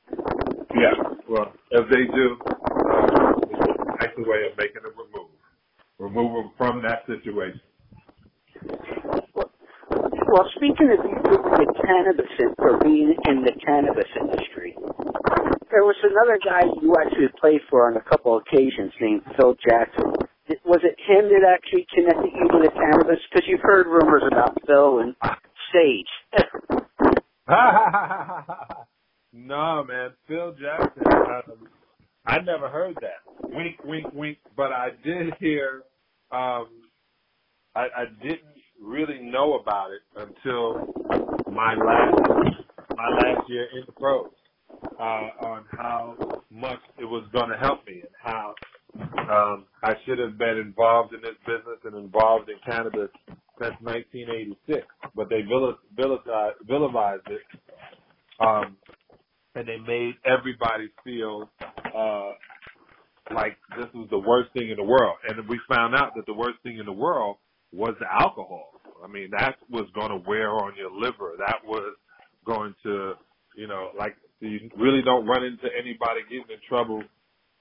Yeah. 0.76 1.16
Well, 1.28 1.54
if 1.72 1.90
they 1.90 2.06
do, 2.16 2.38
uh, 2.46 3.34
that's 4.00 4.16
the 4.16 4.24
way 4.24 4.48
of 4.50 4.58
making 4.58 4.84
them 4.84 4.94
remove. 4.96 5.30
Remove 6.00 6.34
them 6.34 6.52
from 6.58 6.82
that 6.84 7.06
situation. 7.08 7.62
Well, 10.32 10.48
speaking 10.56 10.90
of 10.92 11.04
the 11.04 11.74
cannabis 11.86 12.32
in- 12.40 12.56
or 12.60 12.78
being 12.78 13.14
in 13.28 13.44
the 13.44 13.52
cannabis 13.52 14.08
industry, 14.16 14.78
there 15.70 15.84
was 15.84 15.98
another 16.04 16.40
guy 16.40 16.64
you 16.82 16.96
actually 16.96 17.28
played 17.38 17.60
for 17.70 17.92
on 17.92 17.98
a 17.98 18.02
couple 18.02 18.38
occasions 18.38 18.94
named 19.02 19.24
Phil 19.36 19.56
Jackson. 19.56 20.14
Was 20.64 20.80
it 20.84 20.96
him 21.00 21.28
that 21.28 21.44
actually 21.44 21.86
connected 21.94 22.32
you 22.34 22.48
to 22.48 22.60
the 22.64 22.72
cannabis? 22.72 23.20
Because 23.30 23.46
you've 23.46 23.60
heard 23.62 23.88
rumors 23.88 24.24
about 24.32 24.58
Phil 24.66 25.00
and 25.00 25.16
Sage. 25.74 26.08
no, 29.34 29.84
man. 29.84 30.14
Phil 30.30 30.54
Jackson. 30.54 31.04
Um, 31.08 31.68
I 32.26 32.40
never 32.40 32.70
heard 32.70 32.96
that. 33.02 33.20
Wink, 33.50 33.84
wink, 33.84 34.14
wink. 34.14 34.38
But 34.56 34.72
I 34.72 34.92
did 35.04 35.34
hear. 35.42 35.84
Um, 36.32 36.70
I, 37.76 37.88
I 37.96 38.06
didn't 38.22 38.56
really 38.82 39.20
know 39.20 39.54
about 39.56 39.92
it 39.92 40.01
until 40.22 40.94
my 41.52 41.74
last 41.76 42.22
my 42.96 43.10
last 43.10 43.50
year 43.50 43.68
in 43.74 43.84
the 43.86 43.92
pros 43.94 44.30
uh, 45.00 45.30
on 45.46 45.66
how 45.72 46.16
much 46.50 46.80
it 47.00 47.06
was 47.06 47.28
going 47.34 47.50
to 47.50 47.58
help 47.58 47.86
me 47.88 48.02
and 48.02 48.12
how 48.22 48.54
um, 48.96 49.66
I 49.84 49.94
should 50.06 50.20
have 50.20 50.38
been 50.38 50.58
involved 50.58 51.14
in 51.14 51.22
this 51.22 51.36
business 51.46 51.80
and 51.86 51.96
involved 51.96 52.50
in 52.50 52.58
cannabis 52.66 53.10
since 53.60 53.76
1986. 53.82 54.86
But 55.16 55.30
they 55.30 55.42
vil- 55.42 55.78
vilifized, 55.98 56.54
vilifized 56.70 57.28
it, 57.30 57.42
um, 58.40 58.78
and 59.56 59.68
they 59.68 59.78
made 59.78 60.16
everybody 60.26 60.90
feel 61.04 61.50
uh, 61.96 62.32
like 63.34 63.58
this 63.78 63.88
was 63.94 64.08
the 64.10 64.20
worst 64.20 64.52
thing 64.54 64.70
in 64.70 64.78
the 64.78 64.84
world. 64.84 65.18
And 65.28 65.48
we 65.48 65.60
found 65.74 65.96
out 65.96 66.14
that 66.16 66.26
the 66.26 66.34
worst 66.34 66.60
thing 66.64 66.78
in 66.78 66.86
the 66.86 66.92
world 66.92 67.38
was 67.72 67.96
the 68.00 68.08
alcohol. 68.12 68.81
I 69.04 69.08
mean, 69.08 69.30
that 69.32 69.56
was 69.70 69.88
going 69.94 70.10
to 70.10 70.28
wear 70.28 70.52
on 70.52 70.74
your 70.78 70.92
liver. 70.92 71.34
That 71.40 71.66
was 71.66 71.96
going 72.46 72.76
to, 72.84 73.14
you 73.56 73.68
know, 73.68 73.90
like 73.98 74.16
you 74.40 74.70
really 74.78 75.02
don't 75.04 75.26
run 75.26 75.44
into 75.44 75.68
anybody 75.74 76.22
getting 76.30 76.50
in 76.50 76.62
trouble 76.68 77.04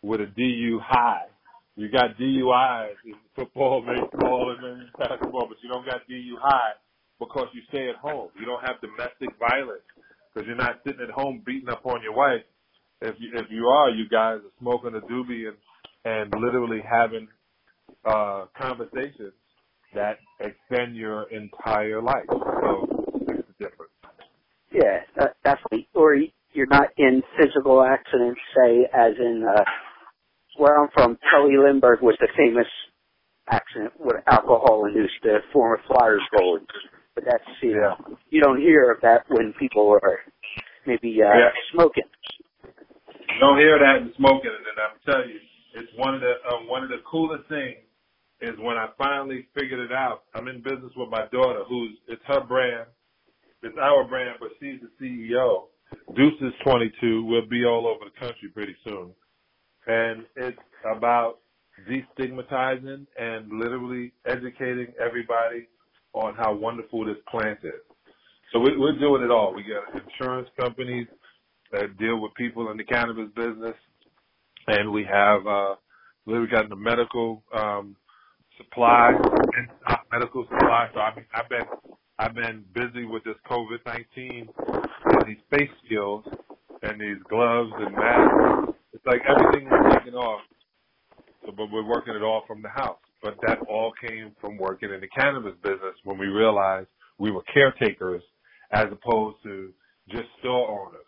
with 0.03 0.21
a 0.21 0.27
DU 0.27 0.81
high. 0.83 1.27
You 1.77 1.91
got 1.91 2.19
DUIs 2.19 2.97
in 3.07 3.15
football, 3.35 3.83
baseball, 3.83 4.55
and 4.57 4.65
then 4.65 4.89
basketball, 4.99 5.47
but 5.49 5.57
you 5.63 5.69
don't 5.71 5.87
got 5.87 6.07
DU 6.09 6.37
high 6.41 6.73
because 7.19 7.49
you 7.55 7.63
stay 7.69 7.89
at 7.89 7.97
home. 7.97 8.29
You 8.39 8.47
don't 8.47 8.61
have 8.61 8.81
domestic 8.81 9.31
violence 9.39 9.85
because 10.33 10.47
you're 10.47 10.57
not 10.57 10.81
sitting 10.85 11.01
at 11.03 11.11
home 11.11 11.43
beating 11.45 11.69
up 11.69 11.85
on 11.87 12.03
your 12.03 12.15
wife. 12.15 12.43
If 13.03 13.17
you 13.19 13.31
if 13.35 13.47
you 13.51 13.67
are, 13.67 13.91
you 13.91 14.09
guys 14.09 14.41
are 14.45 14.55
smoking 14.59 14.95
a 14.95 15.01
doobie 15.01 15.49
and 15.49 15.57
and 16.05 16.33
literally 16.43 16.81
having 16.85 17.29
uh 18.05 18.47
conversations 18.61 19.33
that 19.95 20.19
extend 20.41 20.97
your 20.97 21.25
entire 21.31 22.03
life. 22.03 22.27
So 22.29 22.87
it's 23.29 23.49
the 23.49 23.65
difference. 23.65 23.93
yeah, 24.73 25.01
that, 25.17 25.37
definitely. 25.45 25.89
Or 25.95 26.17
you're 26.53 26.67
not 26.67 26.89
in 26.97 27.23
physical 27.39 27.83
accidents, 27.83 28.41
say, 28.57 28.87
as 28.93 29.13
in 29.19 29.45
uh, 29.49 29.65
where 30.57 30.79
I'm 30.81 30.89
from. 30.95 31.19
Pelle 31.31 31.49
Lindbergh 31.65 32.03
was 32.03 32.17
the 32.21 32.29
famous 32.37 32.67
accident 33.51 33.93
where 33.97 34.23
alcohol 34.29 34.87
induced 34.87 35.15
the 35.23 35.39
former 35.53 35.81
Flyers 35.87 36.23
goalie. 36.35 36.67
But 37.15 37.25
that's 37.25 37.45
you 37.63 37.75
know 37.75 37.97
you 38.31 38.41
don't 38.41 38.61
hear 38.61 38.91
of 38.93 39.01
that 39.03 39.25
when 39.29 39.53
people 39.59 39.91
are 40.03 40.19
maybe 40.87 41.19
uh, 41.23 41.35
Yeah. 41.37 41.51
smoking. 41.73 42.05
You 43.35 43.41
don't 43.41 43.59
hear 43.59 43.79
that 43.79 44.03
in 44.03 44.13
smoking, 44.17 44.51
and 44.51 44.79
I'm 44.79 44.99
telling 45.05 45.31
you, 45.31 45.41
it's 45.75 45.91
one 45.97 46.15
of 46.15 46.21
the 46.21 46.35
uh, 46.47 46.65
one 46.67 46.85
of 46.85 46.89
the 46.89 47.03
coolest 47.11 47.49
things 47.49 47.79
is 48.41 48.59
when 48.59 48.77
I 48.77 48.89
finally 48.99 49.47
figured 49.55 49.81
it 49.81 49.93
out. 49.93 50.25
I'm 50.35 50.49
in 50.49 50.63
business 50.63 50.93
with 50.97 51.11
my 51.11 51.27
daughter, 51.33 51.63
who's 51.69 51.97
it's 52.09 52.23
her 52.27 52.41
brand, 52.45 52.87
it's 53.63 53.77
our 53.81 54.05
brand, 54.05 54.37
but 54.41 54.51
she's 54.61 54.81
the 54.81 55.05
CEO. 55.05 55.65
Deuce 56.17 56.41
is 56.41 56.53
22. 56.65 57.25
We'll 57.25 57.47
be 57.49 57.65
all 57.65 57.87
over 57.87 58.05
the 58.05 58.19
country 58.19 58.49
pretty 58.49 58.77
soon, 58.85 59.11
and 59.87 60.25
it's 60.37 60.59
about 60.97 61.39
destigmatizing 61.89 63.07
and 63.19 63.49
literally 63.59 64.13
educating 64.27 64.89
everybody 65.05 65.67
on 66.13 66.35
how 66.35 66.55
wonderful 66.55 67.05
this 67.05 67.17
plant 67.31 67.59
is. 67.63 67.73
So 68.53 68.59
we, 68.59 68.77
we're 68.77 68.99
doing 68.99 69.23
it 69.23 69.31
all. 69.31 69.55
We 69.55 69.63
got 69.63 70.03
insurance 70.03 70.49
companies 70.59 71.07
that 71.73 71.97
deal 71.99 72.21
with 72.21 72.35
people 72.35 72.71
in 72.71 72.77
the 72.77 72.85
cannabis 72.85 73.29
business, 73.37 73.75
and 74.67 74.93
we 74.93 75.05
have 75.05 75.47
uh, 75.47 75.75
we 76.27 76.47
got 76.49 76.69
the 76.69 76.77
medical 76.77 77.43
um, 77.57 77.97
supply, 78.65 79.11
and 79.57 79.69
medical 80.13 80.45
supply. 80.45 80.89
So 80.95 81.01
I 81.01 81.15
mean, 81.17 81.27
I've 81.35 81.49
been 81.49 81.67
I've 82.19 82.35
been 82.35 82.65
busy 82.75 83.05
with 83.07 83.25
this 83.25 83.37
COVID 83.51 83.79
nineteen 83.87 84.49
and 85.05 85.27
these 85.29 85.43
face 85.51 85.71
skills 85.87 86.25
and 86.83 87.01
these 87.01 87.23
gloves 87.29 87.73
and 87.79 87.95
masks. 87.95 88.75
It's 88.93 89.07
like 89.07 89.23
everything 89.29 89.69
was 89.71 89.95
taken 89.97 90.15
off. 90.15 90.41
So, 91.47 91.53
but 91.57 91.71
we're 91.73 91.87
working 91.89 92.15
it 92.15 92.23
all 92.23 92.45
from 92.47 92.63
the 92.63 92.69
house. 92.71 92.99
But 93.23 93.37
that 93.47 93.59
all 93.69 93.93
came 94.07 94.33
from 94.41 94.59
working 94.59 94.91
in 94.93 95.01
the 95.01 95.09
cannabis 95.09 95.55
business 95.63 95.95
when 96.05 96.19
we 96.19 96.27
realized 96.27 96.89
we 97.19 97.31
were 97.31 97.43
caretakers 97.53 98.23
as 98.73 98.87
opposed 98.93 99.39
to 99.45 99.73
just 100.11 100.27
store 100.41 100.69
owners. 100.71 101.07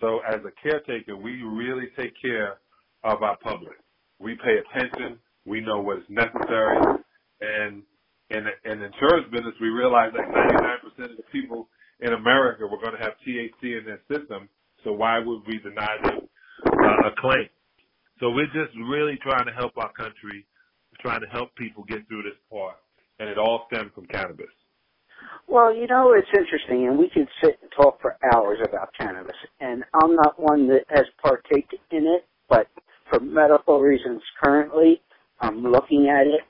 So 0.00 0.20
as 0.28 0.40
a 0.44 0.52
caretaker, 0.62 1.16
we 1.16 1.42
really 1.42 1.88
take 1.98 2.14
care 2.22 2.58
of 3.04 3.22
our 3.22 3.36
public. 3.38 3.76
We 4.18 4.36
pay 4.36 4.56
attention. 4.58 5.18
We 5.44 5.60
know 5.60 5.80
what 5.80 5.98
is 5.98 6.04
necessary. 6.08 6.78
And 7.40 7.82
in 8.30 8.46
in 8.64 8.78
the 8.80 8.86
insurance 8.86 9.26
business, 9.30 9.54
we 9.60 9.68
realize 9.68 10.12
that 10.14 10.26
99% 10.28 11.10
of 11.10 11.16
the 11.16 11.22
people 11.32 11.68
in 12.00 12.12
America 12.12 12.66
were 12.66 12.80
going 12.80 12.94
to 12.94 13.02
have 13.02 13.14
THC 13.26 13.78
in 13.78 13.84
their 13.84 14.00
system. 14.10 14.48
So 14.84 14.92
why 14.92 15.18
would 15.18 15.42
we 15.46 15.58
deny 15.58 15.96
them 16.02 16.28
uh, 16.66 17.08
a 17.08 17.12
claim? 17.20 17.48
So 18.20 18.30
we're 18.30 18.46
just 18.46 18.76
really 18.88 19.18
trying 19.22 19.46
to 19.46 19.52
help 19.52 19.76
our 19.76 19.92
country, 19.92 20.46
trying 21.00 21.20
to 21.20 21.26
help 21.26 21.54
people 21.56 21.84
get 21.84 22.06
through 22.08 22.22
this 22.22 22.38
part. 22.50 22.76
And 23.18 23.28
it 23.28 23.38
all 23.38 23.66
stems 23.70 23.90
from 23.94 24.06
cannabis. 24.06 24.50
Well, 25.48 25.74
you 25.74 25.86
know, 25.86 26.14
it's 26.16 26.28
interesting, 26.36 26.86
and 26.86 26.98
we 26.98 27.10
could 27.12 27.28
sit 27.42 27.58
and 27.62 27.70
talk 27.76 28.00
for 28.00 28.16
hours 28.32 28.58
about 28.64 28.90
cannabis. 28.98 29.36
And 29.60 29.84
I'm 30.02 30.16
not 30.16 30.40
one 30.40 30.68
that 30.68 30.84
has 30.88 31.04
partaken 31.22 31.78
in 31.90 32.06
it, 32.06 32.26
but 32.48 32.68
for 33.10 33.20
medical 33.20 33.80
reasons 33.80 34.22
currently, 34.42 35.00
I'm 35.42 35.62
looking 35.62 36.08
at 36.08 36.26
it. 36.26 36.40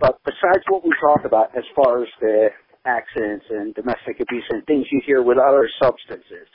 But 0.00 0.18
besides 0.24 0.64
what 0.68 0.84
we 0.84 0.90
talk 1.00 1.24
about 1.24 1.56
as 1.56 1.64
far 1.76 2.02
as 2.02 2.08
the 2.20 2.48
accidents 2.84 3.44
and 3.50 3.74
domestic 3.74 4.20
abuse 4.20 4.44
and 4.50 4.64
things 4.66 4.86
you 4.90 5.00
hear 5.06 5.22
with 5.22 5.38
other 5.38 5.68
substances, 5.82 6.48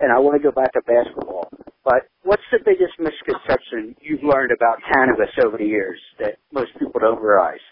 and 0.00 0.12
I 0.12 0.18
want 0.18 0.40
to 0.40 0.42
go 0.42 0.52
back 0.52 0.72
to 0.72 0.80
basketball, 0.82 1.48
but 1.84 2.10
what's 2.22 2.42
the 2.50 2.58
biggest 2.64 2.98
misconception 2.98 3.94
you've 4.00 4.22
learned 4.22 4.50
about 4.50 4.78
cannabis 4.92 5.30
over 5.44 5.56
the 5.56 5.64
years 5.66 5.98
that 6.18 6.38
most 6.52 6.70
people 6.78 7.00
don't 7.00 7.22
realize? 7.22 7.62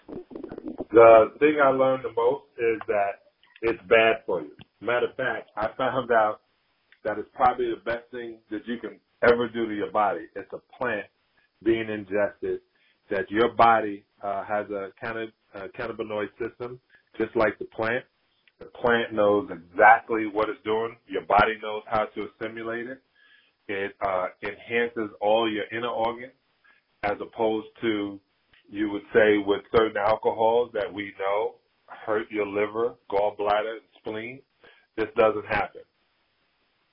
The 0.93 1.35
thing 1.41 1.59
I 1.63 1.71
learned 1.71 2.05
the 2.05 2.15
most 2.15 2.47
is 2.59 2.79
that 2.87 3.27
it's 3.63 3.83
bad 3.89 4.23
for 4.27 4.43
you. 4.43 4.53
Matter 4.81 5.07
of 5.11 5.17
fact, 5.17 5.51
I 5.57 5.69
found 5.77 6.13
out 6.13 6.41
that 7.05 7.19
it's 7.19 7.29
probably 7.35 7.71
the 7.71 7.83
best 7.85 8.11
thing 8.13 8.39
that 8.51 8.63
you 8.67 8.79
can 8.79 9.01
ever 9.23 9.49
do 9.49 9.67
to 9.67 9.75
your 9.75 9.91
body. 9.91 10.27
It's 10.37 10.53
a 10.53 10.61
plant 10.79 11.07
being 11.65 11.89
ingested 11.89 12.61
that 13.15 13.31
your 13.31 13.51
body 13.55 14.05
uh, 14.23 14.45
has 14.45 14.67
a, 14.71 14.91
cannab- 15.05 15.33
a 15.55 15.69
cannabinoid 15.71 16.31
system, 16.41 16.81
just 17.19 17.37
like 17.37 17.59
the 17.61 17.67
plant. 17.67 18.05
The 18.61 18.67
plant 18.67 19.15
knows 19.15 19.51
exactly 19.51 20.27
what 20.27 20.51
it's 20.51 20.63
doing. 20.65 20.97
Your 21.09 21.25
body 21.27 21.55
knows 21.63 21.83
how 21.89 22.07
to 22.17 22.29
assimilate 22.43 22.89
it. 22.89 23.03
It 23.69 23.93
uh, 24.07 24.27
enhances 24.43 25.11
all 25.21 25.51
your 25.51 25.65
inner 25.73 25.89
organs, 25.91 26.33
as 27.05 27.15
opposed 27.21 27.69
to 27.83 28.21
you 28.71 28.91
would 28.91 29.03
say 29.15 29.39
with 29.47 29.63
certain 29.77 29.97
alcohols 29.99 30.71
that 30.75 30.93
we 30.93 31.13
know 31.21 31.57
hurt 32.07 32.31
your 32.31 32.47
liver, 32.47 32.95
gallbladder, 33.11 33.73
and 33.75 33.83
spleen. 34.01 34.41
This 34.97 35.09
doesn't 35.19 35.47
happen. 35.47 35.83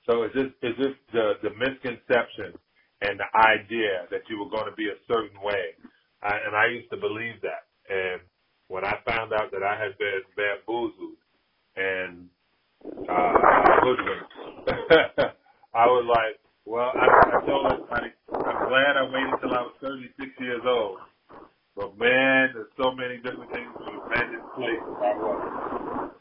So 0.06 0.22
it's 0.24 0.34
just 0.34 0.52
it's 0.62 0.78
just 0.78 0.98
the 1.12 1.34
the 1.42 1.50
misconception 1.56 2.54
and 3.02 3.20
the 3.20 3.30
idea 3.38 4.06
that 4.10 4.22
you 4.30 4.38
were 4.40 4.50
going 4.50 4.70
to 4.70 4.76
be 4.76 4.88
a 4.88 4.98
certain 5.08 5.40
way, 5.42 5.74
I, 6.22 6.38
and 6.46 6.54
I 6.56 6.66
used 6.68 6.90
to 6.90 6.96
believe 6.96 7.40
that. 7.42 7.66
And 7.88 8.20
when 8.68 8.84
I 8.84 8.94
found 9.06 9.32
out 9.32 9.50
that 9.52 9.62
I 9.62 9.76
had 9.76 9.98
been 9.98 10.22
bamboozled 10.36 11.18
and 11.76 12.28
uh, 13.08 13.32
hoodwinked, 13.82 14.32
I 15.74 15.86
was 15.86 16.06
like, 16.08 16.38
well, 16.64 16.92
I, 16.94 17.36
I 17.36 17.46
told 17.46 17.66
everybody, 17.72 18.12
I'm 18.32 18.68
glad 18.68 18.96
I 18.96 19.04
waited 19.04 19.34
until 19.34 19.54
I 19.54 19.62
was 19.62 19.74
36 19.82 20.30
years 20.40 20.62
old. 20.66 20.98
But 21.74 21.98
man, 21.98 22.50
there's 22.54 22.70
so 22.80 22.92
many 22.92 23.16
different 23.16 23.50
things 23.52 23.70
that 23.78 23.92
have 23.92 24.10
been 24.10 24.34
in 24.34 24.40
place 24.54 24.82
I 24.82 25.16
wasn't. 25.16 26.12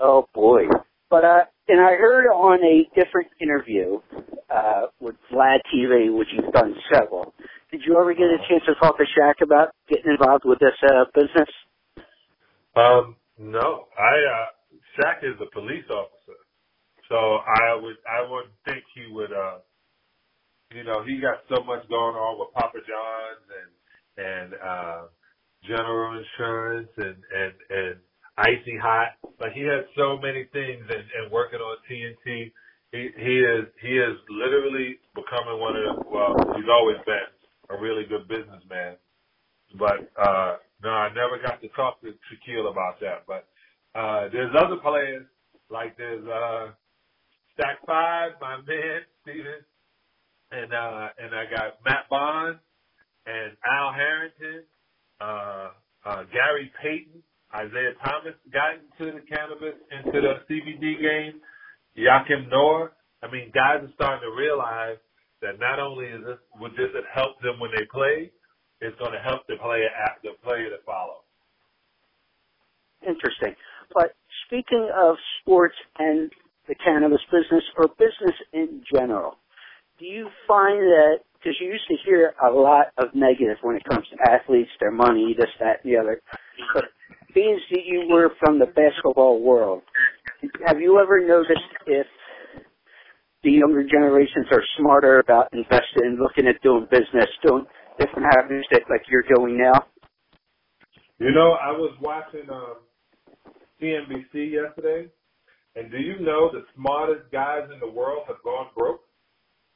Oh 0.00 0.26
boy. 0.34 0.64
But 1.10 1.24
uh 1.24 1.44
and 1.68 1.80
I 1.80 1.92
heard 1.92 2.26
on 2.26 2.58
a 2.64 2.88
different 2.94 3.28
interview 3.40 4.00
uh 4.50 4.86
with 5.00 5.14
Vlad 5.32 5.58
TV, 5.72 6.16
which 6.16 6.28
you've 6.32 6.52
done 6.52 6.74
several. 6.92 7.32
Did 7.78 7.86
you 7.86 8.00
ever 8.00 8.12
get 8.12 8.26
a 8.26 8.38
chance 8.50 8.64
to 8.66 8.74
talk 8.74 8.98
to 8.98 9.04
Shaq 9.04 9.40
about 9.40 9.70
getting 9.88 10.10
involved 10.10 10.42
with 10.44 10.58
this 10.58 10.74
uh 10.82 11.04
business? 11.14 11.46
Um, 12.74 13.14
no. 13.38 13.86
I 13.94 14.14
uh 14.18 14.50
Shaq 14.98 15.22
is 15.22 15.38
a 15.38 15.46
police 15.54 15.86
officer. 15.88 16.42
So 17.08 17.14
I 17.14 17.78
would 17.78 17.94
I 18.02 18.28
would 18.28 18.50
think 18.64 18.82
he 18.96 19.06
would 19.14 19.30
uh 19.30 19.58
you 20.74 20.82
know, 20.82 21.04
he 21.06 21.20
got 21.20 21.46
so 21.48 21.62
much 21.62 21.88
going 21.88 22.16
on 22.18 22.40
with 22.40 22.52
Papa 22.52 22.78
John's 22.82 23.46
and 23.62 24.26
and 24.26 24.54
uh 24.58 25.02
General 25.62 26.18
Insurance 26.18 26.90
and 26.96 27.14
and 27.30 27.54
and 27.70 27.96
Icy 28.38 28.76
Hot. 28.82 29.14
Like 29.38 29.52
he 29.52 29.62
has 29.70 29.86
so 29.96 30.18
many 30.18 30.50
things 30.52 30.82
and, 30.82 31.06
and 31.14 31.30
working 31.30 31.60
on 31.60 31.76
TNT. 31.88 32.50
He 32.90 33.10
he 33.14 33.38
is 33.38 33.70
he 33.80 33.94
is 33.94 34.18
literally 34.28 34.98
becoming 35.14 35.60
one 35.60 35.76
of 35.76 35.84
the 35.84 36.10
well, 36.10 36.34
he's 36.58 36.66
always 36.68 36.98
been 37.06 37.37
a 37.70 37.76
really 37.80 38.04
good 38.04 38.28
businessman. 38.28 38.96
But 39.78 40.10
uh 40.20 40.56
no, 40.82 40.90
I 40.90 41.08
never 41.08 41.40
got 41.42 41.60
to 41.60 41.68
talk 41.68 42.00
to 42.02 42.08
Shaquille 42.08 42.70
about 42.70 43.00
that. 43.00 43.24
But 43.26 43.46
uh 43.98 44.28
there's 44.32 44.54
other 44.56 44.76
players 44.76 45.26
like 45.70 45.96
there's 45.96 46.26
uh 46.26 46.72
Stack 47.54 47.84
Five, 47.86 48.32
my 48.40 48.56
man, 48.56 49.00
Steven, 49.22 49.60
and 50.52 50.72
uh 50.72 51.08
and 51.18 51.34
I 51.34 51.44
got 51.50 51.78
Matt 51.84 52.08
Bond 52.08 52.58
and 53.26 53.56
Al 53.64 53.92
Harrington, 53.92 54.64
uh 55.20 55.70
uh 56.06 56.22
Gary 56.32 56.72
Payton, 56.80 57.22
Isiah 57.54 57.96
Thomas 58.04 58.36
got 58.52 58.76
into 58.76 59.12
the 59.12 59.24
cannabis, 59.24 59.76
into 59.90 60.20
the 60.20 60.44
CBD 60.48 61.00
game. 61.00 61.40
Joakim 61.96 62.48
Noah. 62.50 62.90
I 63.22 63.30
mean, 63.30 63.50
guys 63.52 63.82
are 63.82 63.92
starting 63.94 64.22
to 64.28 64.36
realize 64.36 64.98
that 65.42 65.58
not 65.58 65.78
only 65.78 66.06
is 66.06 66.24
this 66.24 66.38
would 66.60 66.72
this 66.72 66.90
help 67.14 67.40
them 67.40 67.60
when 67.60 67.70
they 67.76 67.84
play, 67.90 68.30
it's 68.80 68.98
going 68.98 69.12
to 69.12 69.20
help 69.20 69.46
the 69.48 69.56
player 69.56 69.88
the 70.22 70.30
player 70.42 70.70
to 70.70 70.78
follow. 70.84 71.22
Interesting. 73.06 73.54
But 73.94 74.14
speaking 74.46 74.90
of 74.94 75.16
sports 75.40 75.76
and 75.98 76.30
the 76.66 76.74
cannabis 76.74 77.20
business 77.30 77.64
or 77.76 77.88
business 77.98 78.36
in 78.52 78.82
general, 78.92 79.36
do 79.98 80.04
you 80.06 80.28
find 80.46 80.78
that 80.78 81.18
because 81.38 81.56
you 81.60 81.68
used 81.68 81.86
to 81.88 81.96
hear 82.04 82.34
a 82.44 82.50
lot 82.50 82.86
of 82.98 83.14
negative 83.14 83.58
when 83.62 83.76
it 83.76 83.84
comes 83.84 84.04
to 84.10 84.30
athletes, 84.30 84.70
their 84.80 84.90
money, 84.90 85.34
this, 85.38 85.48
that, 85.60 85.84
and 85.84 85.92
the 85.92 85.96
other. 85.96 86.20
But 86.74 86.86
being 87.32 87.60
that 87.70 87.84
you 87.86 88.08
were 88.10 88.30
from 88.40 88.58
the 88.58 88.66
basketball 88.66 89.40
world, 89.40 89.82
have 90.66 90.80
you 90.80 90.98
ever 91.00 91.24
noticed 91.24 91.60
if 91.86 92.06
the 93.42 93.50
younger 93.50 93.84
generations 93.84 94.46
are 94.50 94.62
smarter 94.78 95.20
about 95.20 95.48
investing, 95.52 96.04
and 96.04 96.18
looking 96.18 96.46
at 96.46 96.60
doing 96.62 96.86
business, 96.90 97.28
doing 97.46 97.66
different 97.98 98.26
avenues 98.36 98.66
that 98.72 98.82
like 98.90 99.02
you're 99.08 99.24
doing 99.34 99.58
now? 99.58 99.86
You 101.18 101.32
know, 101.32 101.52
I 101.52 101.72
was 101.72 101.96
watching 102.00 102.48
um, 102.50 102.76
CNBC 103.80 104.52
yesterday, 104.52 105.08
and 105.76 105.90
do 105.90 105.98
you 105.98 106.20
know 106.20 106.50
the 106.52 106.64
smartest 106.76 107.30
guys 107.32 107.68
in 107.72 107.80
the 107.80 107.90
world 107.90 108.24
have 108.28 108.42
gone 108.44 108.68
broke? 108.76 109.02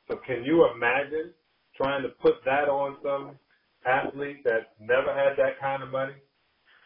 So 0.08 0.18
can 0.26 0.44
you 0.44 0.68
imagine 0.74 1.32
trying 1.76 2.02
to 2.02 2.10
put 2.20 2.44
that 2.44 2.68
on 2.68 2.96
some 3.02 3.38
athlete 3.86 4.44
that 4.44 4.74
never 4.78 5.12
had 5.14 5.36
that 5.38 5.58
kind 5.60 5.82
of 5.82 5.90
money 5.90 6.14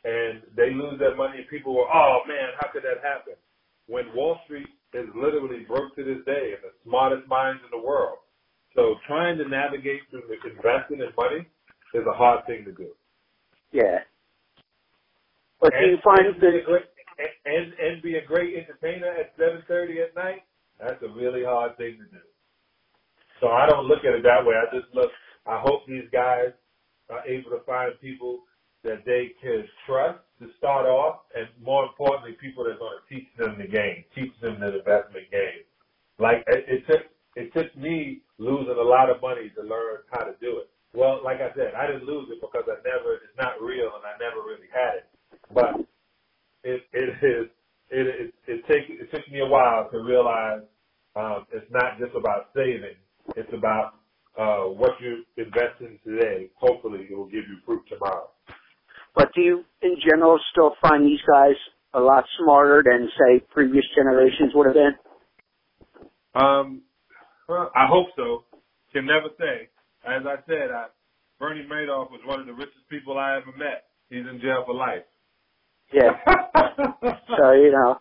and 0.05 0.43
they 0.57 0.71
lose 0.71 0.99
that 1.01 1.17
money 1.17 1.39
and 1.39 1.49
people 1.49 1.75
were, 1.75 1.91
oh 1.93 2.21
man, 2.29 2.55
how 2.61 2.71
could 2.73 2.83
that 2.83 3.03
happen? 3.03 3.35
When 3.87 4.15
Wall 4.15 4.39
Street 4.45 4.69
is 4.95 5.07
literally 5.15 5.65
broke 5.69 5.95
to 5.97 6.05
this 6.05 6.25
day 6.25 6.55
and 6.55 6.63
the 6.63 6.73
smartest 6.85 7.29
minds 7.29 7.61
in 7.65 7.79
the 7.79 7.85
world. 7.85 8.19
So 8.75 8.97
trying 9.07 9.39
to 9.39 9.49
navigate 9.49 10.01
through 10.11 10.25
the 10.29 10.37
investing 10.51 11.01
in 11.01 11.09
money 11.17 11.47
is 11.95 12.07
a 12.07 12.17
hard 12.17 12.47
thing 12.47 12.65
to 12.65 12.73
do. 12.73 12.89
Yeah. 13.73 14.01
But 15.61 15.73
and, 15.75 15.85
do 15.85 15.91
you 15.93 15.99
find 16.05 16.27
and, 16.27 16.41
that 16.41 16.55
and, 17.19 17.33
and 17.47 17.73
and 17.73 18.03
be 18.03 18.17
a 18.17 18.25
great 18.25 18.55
entertainer 18.55 19.09
at 19.09 19.33
seven 19.39 19.63
thirty 19.67 20.01
at 20.01 20.15
night? 20.15 20.45
That's 20.79 21.03
a 21.03 21.09
really 21.09 21.45
hard 21.45 21.77
thing 21.79 21.97
to 21.99 22.05
do. 22.05 22.23
So 23.41 23.49
I 23.49 23.67
don't 23.67 23.87
look 23.87 24.05
at 24.05 24.15
it 24.15 24.23
that 24.23 24.45
way. 24.45 24.55
I 24.55 24.75
just 24.75 24.95
look. 24.95 25.11
I 25.47 25.61
hope 25.61 25.87
these 25.87 26.09
guys 26.13 26.53
are 27.09 27.25
able 27.27 27.51
to 27.51 27.65
find 27.65 27.93
people 28.01 28.41
that 28.83 29.05
they 29.07 29.33
can 29.41 29.65
trust 29.87 30.19
to 30.41 30.49
start 30.59 30.87
off, 30.87 31.27
and 31.35 31.49
more 31.63 31.85
importantly, 31.87 32.37
people 32.41 32.65
that 32.65 32.77
are 32.77 32.79
going 32.79 32.99
to 32.99 33.15
teach 33.15 33.29
them 33.39 33.57
the 33.59 33.69
game, 33.69 34.05
teach 34.15 34.33
them 34.41 34.61
the 34.61 34.79
investment 34.79 35.31
game. 35.31 35.65
Like 36.19 36.45
it, 36.49 36.65
it 36.69 36.83
took 36.87 37.03
it 37.37 37.53
took 37.53 37.77
me 37.77 38.23
losing 38.39 38.77
a 38.77 38.83
lot 38.83 39.11
of 39.11 39.21
money 39.21 39.51
to 39.57 39.63
learn 39.63 40.05
how 40.13 40.25
to 40.25 40.35
do 40.41 40.59
it. 40.65 40.71
Well, 40.95 41.21
like 41.25 41.39
I 41.41 41.53
said, 41.55 41.75
I 41.77 41.87
didn't 41.87 42.07
lose 42.07 42.29
it 42.33 42.41
because 42.41 42.65
I 42.69 42.77
never 42.85 43.21
it's 43.21 43.37
not 43.39 43.61
real 43.61 43.93
and 43.97 44.05
I 44.05 44.17
never 44.21 44.41
really 44.45 44.69
had 44.73 45.05
it. 45.05 45.07
But 45.53 45.81
it 46.65 46.83
it 46.93 47.09
is 47.23 47.49
it 47.91 48.07
it, 48.07 48.35
it 48.47 48.61
take 48.69 48.89
it 48.89 49.11
took 49.13 49.29
me 49.31 49.41
a 49.41 49.47
while 49.47 49.89
to 49.91 49.99
realize 50.01 50.63
um, 51.17 51.47
it's 51.53 51.71
not 51.71 51.99
just 51.99 52.15
about 52.17 52.51
saving 52.55 52.97
it's 53.35 53.53
about 53.53 53.95
uh, 54.39 54.65
what 54.71 54.93
you 55.01 55.25
invest 55.37 55.81
in 55.81 55.99
today. 56.05 56.51
Hopefully, 56.57 57.07
it 57.11 57.17
will 57.17 57.27
give 57.27 57.45
you 57.49 57.59
fruit 57.65 57.83
tomorrow. 57.89 58.31
But 59.17 59.33
do 59.35 59.41
you, 59.41 59.65
in 59.83 59.97
general, 60.07 60.39
still 60.53 60.75
find 60.81 61.05
these 61.05 61.23
guys 61.27 61.57
a 61.95 62.01
lot 62.01 62.25
smarter 62.39 62.85
than, 62.85 63.09
say, 63.19 63.45
previous 63.51 63.85
generations 63.97 64.53
would 64.55 64.67
have 64.67 64.75
been? 64.75 64.95
Um, 66.35 66.83
well, 67.49 67.73
I 67.75 67.87
hope 67.89 68.09
so. 68.15 68.45
Can 68.93 69.07
never 69.07 69.29
say. 69.41 69.69
As 70.07 70.23
I 70.27 70.37
said, 70.47 70.71
I, 70.71 70.87
Bernie 71.41 71.67
Madoff 71.67 72.11
was 72.11 72.21
one 72.27 72.41
of 72.41 72.47
the 72.47 72.53
richest 72.53 72.89
people 72.91 73.19
I 73.19 73.39
ever 73.39 73.57
met. 73.57 73.85
He's 74.11 74.27
in 74.31 74.39
jail 74.41 74.65
for 74.67 74.75
life. 74.75 75.03
Yeah. 75.93 76.13
so 77.37 77.53
you 77.53 77.73
know, 77.73 77.99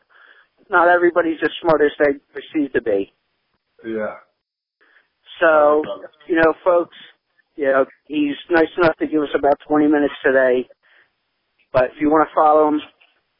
not 0.69 0.89
everybody's 0.89 1.39
as 1.43 1.49
smart 1.61 1.81
as 1.81 1.91
they 1.99 2.19
perceive 2.33 2.73
to 2.73 2.81
be. 2.81 3.13
Yeah. 3.85 4.15
So, 5.39 5.83
you 6.27 6.35
know, 6.35 6.53
folks, 6.63 6.95
you 7.55 7.65
know, 7.65 7.85
he's 8.07 8.35
nice 8.49 8.69
enough 8.77 8.95
to 8.97 9.07
give 9.07 9.21
us 9.21 9.29
about 9.37 9.59
20 9.67 9.87
minutes 9.87 10.13
today. 10.23 10.67
But 11.75 11.91
if 11.91 11.99
you 11.99 12.09
want 12.09 12.25
to 12.29 12.33
follow 12.33 12.69
him, 12.69 12.79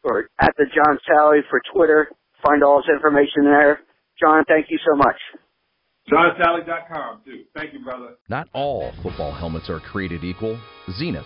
or 0.03 0.27
at 0.41 0.53
the 0.57 0.65
John 0.75 0.99
Salley 1.09 1.39
for 1.49 1.61
Twitter, 1.73 2.09
find 2.45 2.65
all 2.65 2.83
his 2.83 2.93
information 2.93 3.45
there. 3.45 3.79
John, 4.19 4.43
thank 4.45 4.67
you 4.69 4.77
so 4.85 4.93
much. 4.97 5.15
JohnSalley.com, 6.11 7.21
too. 7.23 7.45
Thank 7.55 7.71
you, 7.71 7.79
brother. 7.79 8.17
Not 8.27 8.49
all 8.53 8.91
football 9.01 9.31
helmets 9.31 9.69
are 9.69 9.79
created 9.79 10.25
equal. 10.25 10.59
Xenith 10.99 11.25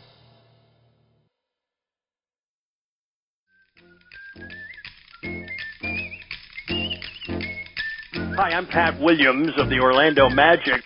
Hi, 8.37 8.51
I'm 8.51 8.65
Pat 8.65 8.99
Williams 8.99 9.51
of 9.57 9.69
the 9.69 9.79
Orlando 9.79 10.29
Magic. 10.29 10.83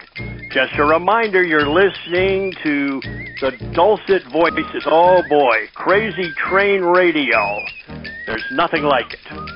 Just 0.52 0.74
a 0.78 0.84
reminder 0.84 1.44
you're 1.44 1.68
listening 1.70 2.54
to 2.64 3.00
the 3.40 3.52
dulcet 3.74 4.24
voices. 4.32 4.84
Oh 4.86 5.22
boy, 5.30 5.68
Crazy 5.76 6.34
Train 6.50 6.82
Radio. 6.82 7.60
There's 8.26 8.44
nothing 8.52 8.84
like 8.84 9.14
it. 9.14 9.55